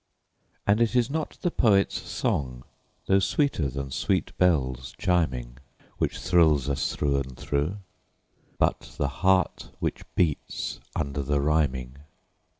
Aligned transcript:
And 0.65 0.81
it 0.81 0.95
is 0.95 1.11
not 1.11 1.37
the 1.43 1.51
poet's 1.51 2.01
song, 2.01 2.63
though 3.05 3.19
sweeter 3.19 3.69
than 3.69 3.91
sweet 3.91 4.35
bells 4.39 4.95
chiming, 4.97 5.59
Which 5.99 6.17
thrills 6.17 6.67
us 6.67 6.95
through 6.95 7.17
and 7.17 7.37
through, 7.37 7.77
but 8.57 8.95
the 8.97 9.07
heart 9.21 9.69
which 9.79 10.01
beats 10.15 10.79
under 10.95 11.21
the 11.21 11.39
rhyming. 11.39 11.97